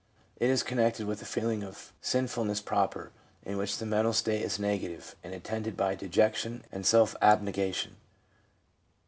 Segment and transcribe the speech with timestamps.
[0.37, 3.11] It is connected with the feeling of sinfulness proper,
[3.43, 7.97] in which the mental state is negative, and attended by dejection and self abnegation.